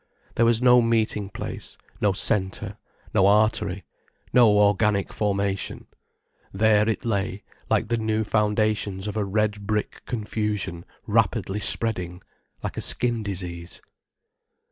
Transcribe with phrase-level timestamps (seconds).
[0.33, 2.79] There was no meeting place, no centre,
[3.13, 3.83] no artery,
[4.33, 5.85] no organic formation.
[6.51, 12.23] There it lay, like the new foundations of a red brick confusion rapidly spreading,
[12.63, 13.79] like a skin disease.